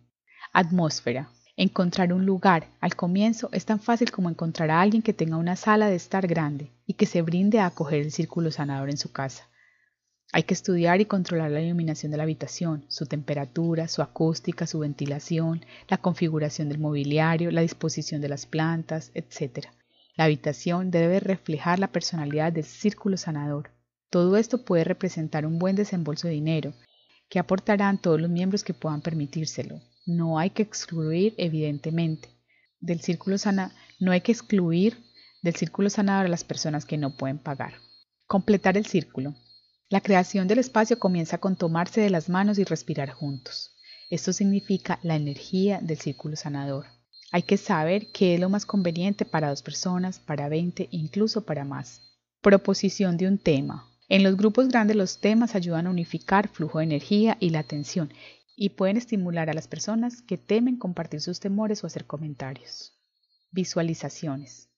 Atmósfera. 0.52 1.30
Encontrar 1.56 2.12
un 2.12 2.24
lugar 2.24 2.68
al 2.80 2.94
comienzo 2.94 3.48
es 3.52 3.64
tan 3.66 3.80
fácil 3.80 4.10
como 4.10 4.30
encontrar 4.30 4.70
a 4.70 4.80
alguien 4.80 5.02
que 5.02 5.12
tenga 5.12 5.36
una 5.36 5.56
sala 5.56 5.88
de 5.88 5.96
estar 5.96 6.26
grande 6.26 6.70
y 6.86 6.94
que 6.94 7.06
se 7.06 7.22
brinde 7.22 7.58
a 7.58 7.66
acoger 7.66 8.00
el 8.00 8.12
círculo 8.12 8.50
sanador 8.50 8.88
en 8.88 8.96
su 8.96 9.12
casa. 9.12 9.48
Hay 10.32 10.44
que 10.44 10.54
estudiar 10.54 11.00
y 11.02 11.04
controlar 11.04 11.50
la 11.50 11.60
iluminación 11.60 12.10
de 12.10 12.16
la 12.16 12.22
habitación, 12.22 12.86
su 12.88 13.04
temperatura, 13.04 13.86
su 13.88 14.00
acústica, 14.00 14.66
su 14.66 14.78
ventilación, 14.78 15.64
la 15.88 15.98
configuración 15.98 16.70
del 16.70 16.78
mobiliario, 16.78 17.50
la 17.50 17.60
disposición 17.60 18.22
de 18.22 18.30
las 18.30 18.46
plantas, 18.46 19.10
etc. 19.14 19.68
La 20.14 20.24
habitación 20.24 20.90
debe 20.90 21.20
reflejar 21.20 21.78
la 21.78 21.88
personalidad 21.88 22.52
del 22.52 22.64
círculo 22.64 23.16
sanador. 23.16 23.70
Todo 24.10 24.36
esto 24.36 24.64
puede 24.64 24.84
representar 24.84 25.46
un 25.46 25.58
buen 25.58 25.74
desembolso 25.74 26.28
de 26.28 26.34
dinero, 26.34 26.74
que 27.30 27.38
aportarán 27.38 27.96
todos 27.96 28.20
los 28.20 28.30
miembros 28.30 28.62
que 28.62 28.74
puedan 28.74 29.00
permitírselo. 29.00 29.80
No 30.04 30.38
hay 30.38 30.50
que 30.50 30.62
excluir, 30.62 31.34
evidentemente, 31.38 32.28
del 32.78 33.00
círculo 33.00 33.38
sana, 33.38 33.72
no 34.00 34.12
hay 34.12 34.20
que 34.20 34.32
excluir 34.32 34.98
del 35.40 35.54
círculo 35.54 35.88
sanador 35.88 36.26
a 36.26 36.28
las 36.28 36.44
personas 36.44 36.84
que 36.84 36.98
no 36.98 37.16
pueden 37.16 37.38
pagar. 37.38 37.74
Completar 38.26 38.76
el 38.76 38.84
círculo. 38.84 39.34
La 39.88 40.00
creación 40.00 40.46
del 40.46 40.58
espacio 40.58 40.98
comienza 40.98 41.38
con 41.38 41.56
tomarse 41.56 42.00
de 42.00 42.10
las 42.10 42.28
manos 42.28 42.58
y 42.58 42.64
respirar 42.64 43.10
juntos. 43.10 43.76
Esto 44.10 44.32
significa 44.32 44.98
la 45.02 45.16
energía 45.16 45.80
del 45.80 45.98
círculo 45.98 46.36
sanador. 46.36 46.86
Hay 47.32 47.42
que 47.42 47.56
saber 47.56 48.12
qué 48.12 48.34
es 48.34 48.40
lo 48.40 48.50
más 48.50 48.66
conveniente 48.66 49.24
para 49.24 49.48
dos 49.48 49.62
personas, 49.62 50.20
para 50.20 50.50
20, 50.50 50.88
incluso 50.90 51.46
para 51.46 51.64
más. 51.64 52.02
Proposición 52.42 53.16
de 53.16 53.26
un 53.26 53.38
tema. 53.38 53.88
En 54.08 54.22
los 54.22 54.36
grupos 54.36 54.68
grandes 54.68 54.96
los 54.96 55.18
temas 55.18 55.54
ayudan 55.54 55.86
a 55.86 55.90
unificar 55.90 56.48
flujo 56.48 56.78
de 56.78 56.84
energía 56.84 57.38
y 57.40 57.48
la 57.48 57.60
atención 57.60 58.12
y 58.54 58.68
pueden 58.68 58.98
estimular 58.98 59.48
a 59.48 59.54
las 59.54 59.66
personas 59.66 60.20
que 60.20 60.36
temen 60.36 60.76
compartir 60.76 61.22
sus 61.22 61.40
temores 61.40 61.82
o 61.82 61.86
hacer 61.86 62.04
comentarios. 62.04 62.92
Visualizaciones 63.50 64.68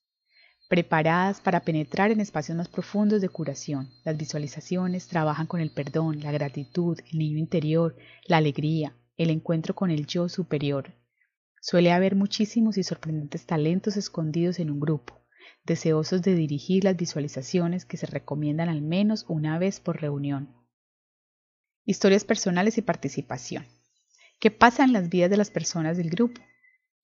preparadas 0.69 1.41
para 1.41 1.61
penetrar 1.61 2.11
en 2.11 2.21
espacios 2.21 2.57
más 2.57 2.69
profundos 2.69 3.21
de 3.21 3.29
curación. 3.29 3.91
Las 4.05 4.17
visualizaciones 4.17 5.07
trabajan 5.09 5.47
con 5.47 5.61
el 5.61 5.71
perdón, 5.71 6.21
la 6.21 6.33
gratitud, 6.33 6.99
el 7.13 7.19
niño 7.19 7.39
interior, 7.39 7.97
la 8.27 8.39
alegría, 8.39 8.97
el 9.17 9.31
encuentro 9.31 9.75
con 9.75 9.91
el 9.91 10.07
yo 10.07 10.29
superior. 10.29 10.93
Suele 11.67 11.93
haber 11.93 12.15
muchísimos 12.15 12.77
y 12.77 12.83
sorprendentes 12.83 13.47
talentos 13.47 13.97
escondidos 13.97 14.59
en 14.59 14.71
un 14.71 14.81
grupo, 14.81 15.23
deseosos 15.65 16.21
de 16.21 16.35
dirigir 16.35 16.85
las 16.85 16.95
visualizaciones 16.95 17.87
que 17.87 17.97
se 17.97 18.05
recomiendan 18.05 18.69
al 18.69 18.83
menos 18.83 19.25
una 19.29 19.59
vez 19.59 19.81
por 19.81 19.99
reunión. 19.99 20.55
Historias 21.87 22.23
personales 22.23 22.77
y 22.77 22.83
participación. 22.83 23.67
¿Qué 24.41 24.51
pasa 24.51 24.85
en 24.85 24.93
las 24.93 25.09
vidas 25.09 25.31
de 25.31 25.39
las 25.39 25.51
personas 25.51 25.97
del 25.97 26.11
grupo? 26.11 26.43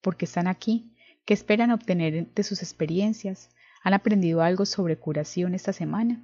¿Por 0.02 0.18
qué 0.18 0.26
están 0.26 0.46
aquí? 0.46 0.94
¿Qué 1.24 1.32
esperan 1.32 1.70
obtener 1.70 2.30
de 2.34 2.42
sus 2.42 2.62
experiencias? 2.62 3.48
¿Han 3.82 3.94
aprendido 3.94 4.42
algo 4.42 4.66
sobre 4.66 4.98
curación 4.98 5.54
esta 5.54 5.72
semana? 5.72 6.22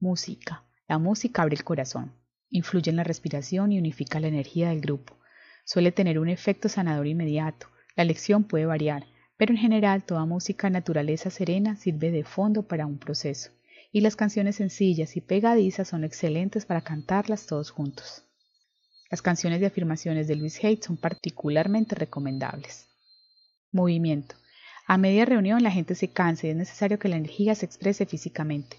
Música. 0.00 0.64
La 0.88 0.96
música 0.96 1.42
abre 1.42 1.56
el 1.56 1.64
corazón, 1.64 2.14
influye 2.48 2.88
en 2.88 2.96
la 2.96 3.04
respiración 3.04 3.72
y 3.72 3.78
unifica 3.78 4.20
la 4.20 4.28
energía 4.28 4.70
del 4.70 4.80
grupo. 4.80 5.18
Suele 5.66 5.90
tener 5.90 6.20
un 6.20 6.28
efecto 6.28 6.68
sanador 6.68 7.08
inmediato. 7.08 7.66
La 7.96 8.04
lección 8.04 8.44
puede 8.44 8.66
variar, 8.66 9.04
pero 9.36 9.52
en 9.52 9.58
general 9.58 10.04
toda 10.04 10.24
música 10.24 10.70
naturaleza 10.70 11.28
serena 11.28 11.74
sirve 11.74 12.12
de 12.12 12.22
fondo 12.22 12.62
para 12.62 12.86
un 12.86 12.98
proceso, 12.98 13.50
y 13.90 14.00
las 14.00 14.14
canciones 14.14 14.54
sencillas 14.54 15.16
y 15.16 15.20
pegadizas 15.20 15.88
son 15.88 16.04
excelentes 16.04 16.66
para 16.66 16.82
cantarlas 16.82 17.46
todos 17.46 17.72
juntos. 17.72 18.22
Las 19.10 19.22
canciones 19.22 19.58
de 19.58 19.66
afirmaciones 19.66 20.28
de 20.28 20.36
Luis 20.36 20.62
Haidt 20.62 20.84
son 20.84 20.98
particularmente 20.98 21.96
recomendables. 21.96 22.86
Movimiento. 23.72 24.36
A 24.86 24.98
media 24.98 25.24
reunión 25.24 25.64
la 25.64 25.72
gente 25.72 25.96
se 25.96 26.12
cansa 26.12 26.46
y 26.46 26.50
es 26.50 26.56
necesario 26.56 27.00
que 27.00 27.08
la 27.08 27.16
energía 27.16 27.56
se 27.56 27.66
exprese 27.66 28.06
físicamente. 28.06 28.76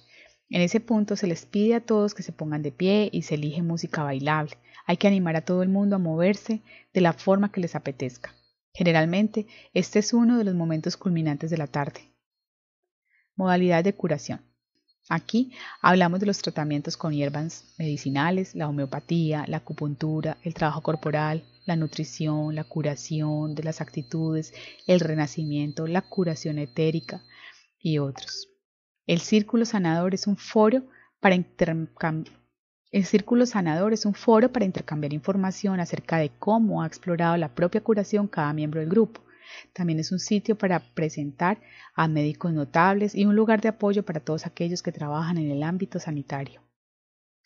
En 0.50 0.62
ese 0.62 0.80
punto 0.80 1.16
se 1.18 1.28
les 1.28 1.46
pide 1.46 1.76
a 1.76 1.86
todos 1.86 2.14
que 2.14 2.24
se 2.24 2.32
pongan 2.32 2.62
de 2.62 2.72
pie 2.72 3.10
y 3.12 3.24
se 3.24 3.36
elige 3.36 3.62
música 3.62 4.04
bailable. 4.04 4.58
Hay 4.86 4.96
que 4.96 5.08
animar 5.08 5.36
a 5.36 5.44
todo 5.44 5.62
el 5.62 5.70
mundo 5.70 5.98
a 5.98 6.00
moverse 6.00 6.62
de 6.94 7.02
la 7.02 7.12
forma 7.12 7.52
que 7.52 7.60
les 7.60 7.76
apetezca. 7.76 8.34
Generalmente, 8.74 9.48
este 9.74 10.00
es 10.00 10.14
uno 10.14 10.38
de 10.38 10.46
los 10.46 10.56
momentos 10.56 10.96
culminantes 10.96 11.50
de 11.50 11.58
la 11.58 11.68
tarde. 11.68 12.14
Modalidad 13.36 13.84
de 13.84 13.94
curación. 13.94 14.42
Aquí 15.10 15.52
hablamos 15.82 16.20
de 16.20 16.26
los 16.26 16.42
tratamientos 16.42 16.96
con 16.96 17.14
hierbas 17.14 17.74
medicinales, 17.78 18.56
la 18.56 18.68
homeopatía, 18.68 19.46
la 19.48 19.58
acupuntura, 19.58 20.38
el 20.44 20.54
trabajo 20.54 20.82
corporal, 20.82 21.44
la 21.66 21.76
nutrición, 21.76 22.56
la 22.56 22.64
curación 22.64 23.56
de 23.56 23.64
las 23.64 23.82
actitudes, 23.82 24.54
el 24.86 25.00
renacimiento, 25.00 25.88
la 25.88 26.02
curación 26.02 26.58
etérica 26.58 27.22
y 27.80 28.00
otros. 28.00 28.57
El 29.08 29.22
círculo 29.22 29.66
sanador 29.66 30.14
es 30.14 30.28
un 30.28 30.36
foro 30.36 30.84
para 31.22 31.34
el 32.92 33.06
círculo 33.06 33.46
sanador 33.46 33.94
es 33.94 34.06
un 34.06 34.14
foro 34.14 34.52
para 34.52 34.66
intercambiar 34.66 35.14
información 35.14 35.80
acerca 35.80 36.18
de 36.18 36.30
cómo 36.40 36.82
ha 36.82 36.88
explorado 36.88 37.38
la 37.38 37.56
propia 37.56 37.82
curación 37.82 38.28
cada 38.28 38.54
miembro 38.54 38.82
del 38.82 38.90
grupo. 38.90 39.22
También 39.74 40.00
es 40.00 40.12
un 40.12 40.20
sitio 40.20 40.58
para 40.58 40.80
presentar 40.80 41.62
a 41.96 42.08
médicos 42.08 42.52
notables 42.52 43.16
y 43.16 43.26
un 43.26 43.36
lugar 43.36 43.62
de 43.62 43.70
apoyo 43.70 44.04
para 44.04 44.20
todos 44.20 44.46
aquellos 44.46 44.84
que 44.84 44.92
trabajan 44.92 45.38
en 45.38 45.52
el 45.52 45.64
ámbito 45.64 46.00
sanitario. 46.00 46.62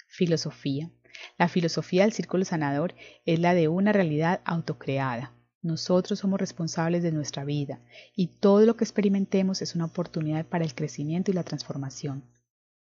Filosofía. 0.07 0.89
La 1.37 1.47
filosofía 1.47 2.03
del 2.03 2.13
círculo 2.13 2.43
sanador 2.43 2.95
es 3.25 3.39
la 3.39 3.53
de 3.53 3.67
una 3.67 3.93
realidad 3.93 4.41
autocreada. 4.45 5.33
Nosotros 5.63 6.17
somos 6.17 6.39
responsables 6.39 7.03
de 7.03 7.11
nuestra 7.11 7.45
vida 7.45 7.79
y 8.15 8.27
todo 8.27 8.65
lo 8.65 8.75
que 8.75 8.83
experimentemos 8.83 9.61
es 9.61 9.75
una 9.75 9.85
oportunidad 9.85 10.45
para 10.45 10.65
el 10.65 10.73
crecimiento 10.73 11.29
y 11.29 11.35
la 11.35 11.43
transformación. 11.43 12.23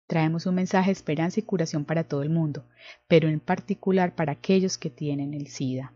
Traemos 0.08 0.46
un 0.46 0.55
mensaje 0.55 0.88
de 0.88 0.93
esperanza 0.93 1.39
y 1.41 1.43
curación 1.43 1.84
para 1.84 2.05
todo 2.05 2.24
el 2.24 2.29
mundo, 2.29 2.65
pero 3.08 3.27
en 3.27 3.41
particular 3.41 4.15
para 4.15 4.34
aquellos 4.34 4.77
que 4.77 4.89
tienen 4.89 5.34
el 5.34 5.48
SIDA. 5.48 5.93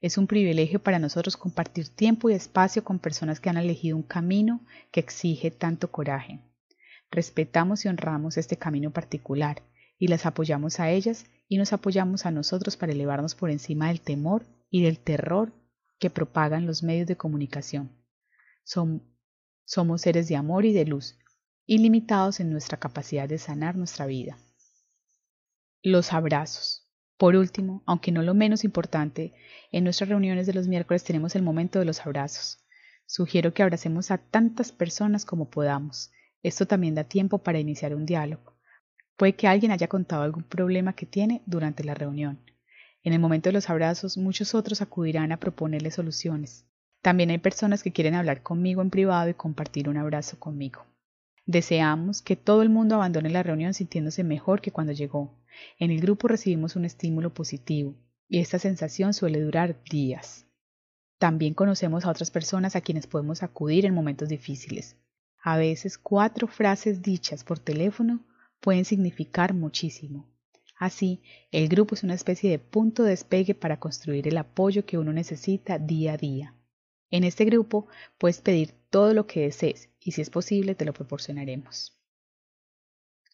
Es 0.00 0.16
un 0.16 0.26
privilegio 0.26 0.82
para 0.82 0.98
nosotros 0.98 1.36
compartir 1.36 1.88
tiempo 1.88 2.30
y 2.30 2.34
espacio 2.34 2.82
con 2.82 2.98
personas 2.98 3.38
que 3.38 3.50
han 3.50 3.58
elegido 3.58 3.96
un 3.96 4.02
camino 4.02 4.60
que 4.90 5.00
exige 5.00 5.50
tanto 5.50 5.90
coraje. 5.90 6.40
Respetamos 7.10 7.84
y 7.84 7.88
honramos 7.88 8.38
este 8.38 8.56
camino 8.56 8.90
particular 8.90 9.62
y 9.98 10.08
las 10.08 10.24
apoyamos 10.24 10.80
a 10.80 10.90
ellas 10.90 11.26
y 11.46 11.58
nos 11.58 11.74
apoyamos 11.74 12.24
a 12.24 12.30
nosotros 12.30 12.78
para 12.78 12.92
elevarnos 12.92 13.34
por 13.34 13.50
encima 13.50 13.88
del 13.88 14.00
temor 14.00 14.46
y 14.70 14.82
del 14.82 14.98
terror 14.98 15.52
que 16.00 16.10
propagan 16.10 16.66
los 16.66 16.82
medios 16.82 17.06
de 17.06 17.16
comunicación. 17.16 17.92
somos 18.64 20.00
seres 20.00 20.26
de 20.26 20.34
amor 20.34 20.64
y 20.64 20.72
de 20.72 20.86
luz, 20.86 21.16
ilimitados 21.66 22.40
en 22.40 22.50
nuestra 22.50 22.78
capacidad 22.78 23.28
de 23.28 23.38
sanar 23.38 23.76
nuestra 23.76 24.06
vida. 24.06 24.36
Los 25.82 26.12
abrazos. 26.12 26.88
Por 27.16 27.36
último, 27.36 27.82
aunque 27.86 28.10
no 28.10 28.22
lo 28.22 28.34
menos 28.34 28.64
importante, 28.64 29.34
en 29.70 29.84
nuestras 29.84 30.08
reuniones 30.08 30.46
de 30.46 30.54
los 30.54 30.66
miércoles 30.66 31.04
tenemos 31.04 31.36
el 31.36 31.42
momento 31.42 31.78
de 31.78 31.84
los 31.84 32.04
abrazos. 32.04 32.64
Sugiero 33.06 33.52
que 33.52 33.62
abracemos 33.62 34.10
a 34.10 34.18
tantas 34.18 34.72
personas 34.72 35.24
como 35.24 35.50
podamos. 35.50 36.10
Esto 36.42 36.66
también 36.66 36.94
da 36.94 37.04
tiempo 37.04 37.38
para 37.38 37.60
iniciar 37.60 37.94
un 37.94 38.06
diálogo. 38.06 38.56
Puede 39.16 39.34
que 39.34 39.46
alguien 39.46 39.70
haya 39.70 39.88
contado 39.88 40.22
algún 40.22 40.44
problema 40.44 40.94
que 40.94 41.04
tiene 41.04 41.42
durante 41.44 41.84
la 41.84 41.94
reunión. 41.94 42.40
En 43.02 43.12
el 43.12 43.18
momento 43.18 43.48
de 43.48 43.54
los 43.54 43.70
abrazos, 43.70 44.18
muchos 44.18 44.54
otros 44.54 44.82
acudirán 44.82 45.32
a 45.32 45.38
proponerle 45.38 45.90
soluciones. 45.90 46.66
También 47.02 47.30
hay 47.30 47.38
personas 47.38 47.82
que 47.82 47.92
quieren 47.92 48.14
hablar 48.14 48.42
conmigo 48.42 48.82
en 48.82 48.90
privado 48.90 49.30
y 49.30 49.34
compartir 49.34 49.88
un 49.88 49.96
abrazo 49.96 50.38
conmigo. 50.38 50.84
Deseamos 51.46 52.20
que 52.20 52.36
todo 52.36 52.62
el 52.62 52.68
mundo 52.68 52.94
abandone 52.94 53.30
la 53.30 53.42
reunión 53.42 53.72
sintiéndose 53.72 54.22
mejor 54.22 54.60
que 54.60 54.70
cuando 54.70 54.92
llegó. 54.92 55.34
En 55.78 55.90
el 55.90 56.00
grupo 56.00 56.28
recibimos 56.28 56.76
un 56.76 56.84
estímulo 56.84 57.32
positivo 57.32 57.94
y 58.28 58.38
esta 58.38 58.58
sensación 58.58 59.14
suele 59.14 59.40
durar 59.40 59.82
días. 59.84 60.46
También 61.18 61.54
conocemos 61.54 62.04
a 62.04 62.10
otras 62.10 62.30
personas 62.30 62.76
a 62.76 62.80
quienes 62.82 63.06
podemos 63.06 63.42
acudir 63.42 63.86
en 63.86 63.94
momentos 63.94 64.28
difíciles. 64.28 64.96
A 65.42 65.56
veces 65.56 65.98
cuatro 65.98 66.46
frases 66.46 67.02
dichas 67.02 67.44
por 67.44 67.58
teléfono 67.58 68.20
pueden 68.60 68.84
significar 68.84 69.54
muchísimo. 69.54 70.26
Así, 70.80 71.20
el 71.52 71.68
grupo 71.68 71.94
es 71.94 72.04
una 72.04 72.14
especie 72.14 72.48
de 72.48 72.58
punto 72.58 73.02
de 73.02 73.10
despegue 73.10 73.54
para 73.54 73.78
construir 73.78 74.26
el 74.26 74.38
apoyo 74.38 74.86
que 74.86 74.96
uno 74.96 75.12
necesita 75.12 75.78
día 75.78 76.14
a 76.14 76.16
día. 76.16 76.54
En 77.10 77.22
este 77.22 77.44
grupo 77.44 77.86
puedes 78.16 78.40
pedir 78.40 78.72
todo 78.88 79.12
lo 79.12 79.26
que 79.26 79.42
desees 79.42 79.90
y 80.00 80.12
si 80.12 80.22
es 80.22 80.30
posible 80.30 80.74
te 80.74 80.86
lo 80.86 80.94
proporcionaremos. 80.94 82.00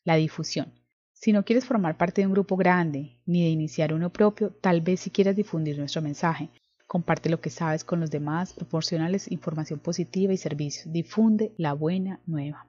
La 0.03 0.17
difusión. 0.17 0.73
Si 1.13 1.31
no 1.33 1.45
quieres 1.45 1.65
formar 1.65 1.97
parte 1.97 2.21
de 2.21 2.27
un 2.27 2.33
grupo 2.33 2.57
grande 2.57 3.21
ni 3.27 3.45
de 3.45 3.51
iniciar 3.51 3.95
uno 3.95 4.13
propio, 4.13 4.51
tal 4.51 4.81
vez 4.81 4.99
si 4.99 5.11
quieras 5.11 5.37
difundir 5.37 5.79
nuestro 5.79 6.03
mensaje. 6.03 6.49
Comparte 6.89 7.31
lo 7.31 7.41
que 7.41 7.51
sabes 7.51 7.85
con 7.85 8.01
los 8.01 8.11
demás, 8.11 8.55
proporcionales 8.55 9.31
información 9.31 9.79
positiva 9.79 10.33
y 10.33 10.37
servicios. 10.37 10.93
Difunde 10.93 11.53
la 11.59 11.75
buena 11.75 12.21
nueva. 12.27 12.67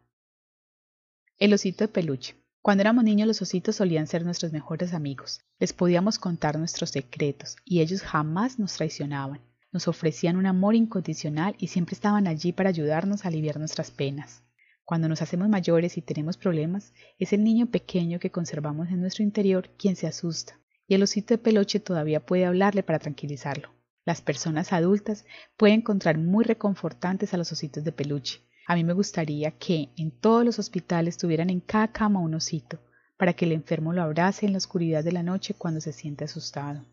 El 1.40 1.56
osito 1.56 1.84
de 1.84 1.88
peluche. 1.88 2.36
Cuando 2.62 2.82
éramos 2.82 3.04
niños 3.04 3.28
los 3.28 3.42
ositos 3.42 3.78
solían 3.78 4.08
ser 4.08 4.26
nuestros 4.26 4.52
mejores 4.52 4.94
amigos. 4.94 5.40
Les 5.60 5.74
podíamos 5.74 6.20
contar 6.20 6.58
nuestros 6.58 6.90
secretos 6.90 7.56
y 7.64 7.82
ellos 7.82 8.02
jamás 8.02 8.60
nos 8.60 8.74
traicionaban. 8.76 9.42
Nos 9.72 9.88
ofrecían 9.88 10.38
un 10.38 10.46
amor 10.46 10.76
incondicional 10.76 11.56
y 11.60 11.68
siempre 11.68 11.94
estaban 11.94 12.28
allí 12.28 12.52
para 12.52 12.70
ayudarnos 12.70 13.24
a 13.24 13.28
aliviar 13.28 13.58
nuestras 13.58 13.92
penas. 13.92 14.44
Cuando 14.84 15.10
nos 15.10 15.22
hacemos 15.22 15.50
mayores 15.50 15.98
y 15.98 16.02
tenemos 16.02 16.38
problemas, 16.38 16.94
es 17.20 17.34
el 17.34 17.44
niño 17.44 17.68
pequeño 17.68 18.20
que 18.20 18.32
conservamos 18.32 18.88
en 18.88 19.02
nuestro 19.02 19.24
interior 19.24 19.70
quien 19.78 19.98
se 19.98 20.08
asusta, 20.08 20.60
y 20.88 20.96
el 20.96 21.04
osito 21.04 21.34
de 21.34 21.40
peluche 21.40 21.82
todavía 21.82 22.26
puede 22.26 22.46
hablarle 22.46 22.84
para 22.84 23.00
tranquilizarlo. 23.00 23.70
Las 24.06 24.22
personas 24.22 24.72
adultas 24.72 25.26
pueden 25.58 25.82
encontrar 25.82 26.18
muy 26.18 26.46
reconfortantes 26.46 27.34
a 27.34 27.38
los 27.38 27.52
ositos 27.52 27.84
de 27.84 27.92
peluche. 27.92 28.47
A 28.70 28.76
mí 28.76 28.84
me 28.84 28.92
gustaría 28.92 29.52
que 29.52 29.90
en 29.96 30.12
todos 30.12 30.44
los 30.44 30.60
hospitales 30.60 31.18
tuvieran 31.18 31.50
en 31.50 31.62
cada 31.62 31.88
cama 31.94 32.20
un 32.20 32.36
osito, 32.36 32.80
para 33.16 33.32
que 33.32 33.46
el 33.46 33.54
enfermo 33.54 33.94
lo 33.94 34.04
abrace 34.04 34.46
en 34.46 34.52
la 34.52 34.58
oscuridad 34.58 35.06
de 35.06 35.14
la 35.14 35.24
noche 35.24 35.54
cuando 35.54 35.80
se 35.80 35.94
siente 35.94 36.26
asustado. 36.26 36.84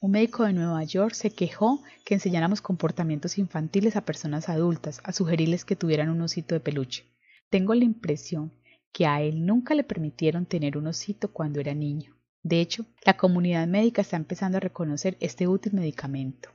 Un 0.00 0.12
médico 0.12 0.44
de 0.44 0.54
Nueva 0.54 0.82
York 0.84 1.12
se 1.12 1.28
quejó 1.28 1.82
que 2.06 2.14
enseñáramos 2.14 2.62
comportamientos 2.62 3.36
infantiles 3.36 3.94
a 3.94 4.06
personas 4.06 4.48
adultas, 4.48 5.02
a 5.04 5.12
sugerirles 5.12 5.66
que 5.66 5.76
tuvieran 5.76 6.08
un 6.08 6.22
osito 6.22 6.54
de 6.54 6.60
peluche. 6.60 7.04
Tengo 7.50 7.74
la 7.74 7.84
impresión 7.84 8.54
que 8.90 9.06
a 9.06 9.20
él 9.20 9.44
nunca 9.44 9.74
le 9.74 9.84
permitieron 9.84 10.46
tener 10.46 10.78
un 10.78 10.86
osito 10.86 11.30
cuando 11.30 11.60
era 11.60 11.74
niño. 11.74 12.16
De 12.42 12.62
hecho, 12.62 12.86
la 13.04 13.18
comunidad 13.18 13.66
médica 13.66 14.00
está 14.00 14.16
empezando 14.16 14.56
a 14.56 14.60
reconocer 14.60 15.18
este 15.20 15.46
útil 15.46 15.74
medicamento. 15.74 16.48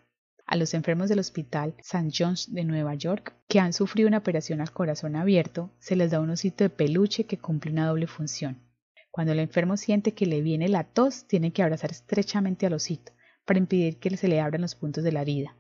A 0.54 0.56
los 0.56 0.76
enfermos 0.76 1.10
del 1.10 1.18
Hospital 1.18 1.74
St. 1.80 2.12
John's 2.16 2.54
de 2.54 2.64
Nueva 2.64 2.94
York 2.94 3.34
que 3.48 3.60
han 3.60 3.74
sufrido 3.74 4.08
una 4.08 4.20
operación 4.20 4.62
al 4.62 4.72
corazón 4.72 5.16
abierto, 5.16 5.72
se 5.80 5.96
les 5.96 6.12
da 6.12 6.20
un 6.20 6.30
osito 6.30 6.64
de 6.64 6.70
peluche 6.70 7.24
que 7.24 7.40
cumple 7.40 7.72
una 7.72 7.88
doble 7.88 8.06
función. 8.06 8.62
Cuando 9.10 9.34
el 9.34 9.40
enfermo 9.40 9.78
siente 9.78 10.14
que 10.14 10.28
le 10.28 10.44
viene 10.44 10.68
la 10.68 10.84
tos, 10.84 11.26
tiene 11.28 11.52
que 11.54 11.64
abrazar 11.64 11.90
estrechamente 11.90 12.68
al 12.68 12.74
osito 12.74 13.14
para 13.46 13.58
impedir 13.58 13.98
que 13.98 14.16
se 14.16 14.28
le 14.28 14.42
abran 14.42 14.62
los 14.62 14.76
puntos 14.76 15.04
de 15.04 15.12
la 15.12 15.24
herida. 15.24 15.56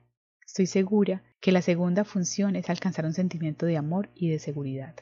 Estoy 0.46 0.68
segura 0.68 1.24
que 1.42 1.52
la 1.52 1.64
segunda 1.64 2.04
función 2.04 2.56
es 2.56 2.70
alcanzar 2.70 3.08
un 3.08 3.14
sentimiento 3.14 3.66
de 3.66 3.78
amor 3.78 4.12
y 4.14 4.30
de 4.30 4.38
seguridad. 4.38 4.94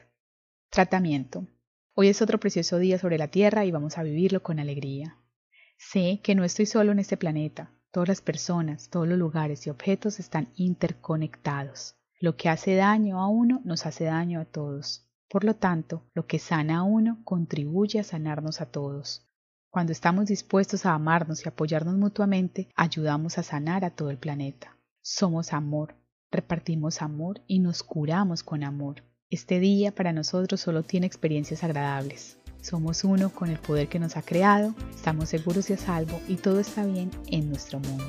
Tratamiento. 0.70 1.46
Hoy 1.92 2.08
es 2.08 2.22
otro 2.22 2.40
precioso 2.40 2.78
día 2.78 2.98
sobre 2.98 3.18
la 3.18 3.28
Tierra 3.28 3.66
y 3.66 3.70
vamos 3.70 3.98
a 3.98 4.04
vivirlo 4.04 4.42
con 4.42 4.58
alegría. 4.58 5.18
Sé 5.76 6.20
que 6.22 6.34
no 6.34 6.44
estoy 6.44 6.64
solo 6.64 6.92
en 6.92 6.98
este 6.98 7.18
planeta. 7.18 7.70
Todas 7.92 8.08
las 8.08 8.22
personas, 8.22 8.88
todos 8.88 9.06
los 9.06 9.18
lugares 9.18 9.66
y 9.66 9.70
objetos 9.70 10.18
están 10.18 10.48
interconectados. 10.56 11.94
Lo 12.20 12.38
que 12.38 12.48
hace 12.48 12.74
daño 12.74 13.20
a 13.20 13.28
uno 13.28 13.60
nos 13.64 13.84
hace 13.84 14.04
daño 14.04 14.40
a 14.40 14.46
todos. 14.46 15.06
Por 15.28 15.44
lo 15.44 15.56
tanto, 15.56 16.02
lo 16.14 16.26
que 16.26 16.38
sana 16.38 16.78
a 16.78 16.82
uno 16.84 17.20
contribuye 17.24 18.00
a 18.00 18.04
sanarnos 18.04 18.62
a 18.62 18.66
todos. 18.66 19.28
Cuando 19.68 19.92
estamos 19.92 20.24
dispuestos 20.24 20.86
a 20.86 20.94
amarnos 20.94 21.44
y 21.44 21.48
apoyarnos 21.50 21.96
mutuamente, 21.96 22.70
ayudamos 22.76 23.36
a 23.36 23.42
sanar 23.42 23.84
a 23.84 23.90
todo 23.90 24.08
el 24.08 24.16
planeta. 24.16 24.78
Somos 25.02 25.52
amor, 25.52 25.94
repartimos 26.30 27.02
amor 27.02 27.42
y 27.46 27.58
nos 27.58 27.82
curamos 27.82 28.42
con 28.42 28.64
amor. 28.64 29.02
Este 29.28 29.60
día 29.60 29.94
para 29.94 30.14
nosotros 30.14 30.62
solo 30.62 30.82
tiene 30.82 31.06
experiencias 31.06 31.62
agradables. 31.62 32.38
Somos 32.62 33.02
uno 33.02 33.30
con 33.30 33.50
el 33.50 33.58
poder 33.58 33.88
que 33.88 33.98
nos 33.98 34.16
ha 34.16 34.22
creado, 34.22 34.72
estamos 34.94 35.28
seguros 35.28 35.68
y 35.68 35.72
a 35.72 35.76
salvo 35.76 36.20
y 36.28 36.36
todo 36.36 36.60
está 36.60 36.84
bien 36.86 37.10
en 37.26 37.48
nuestro 37.48 37.80
mundo. 37.80 38.06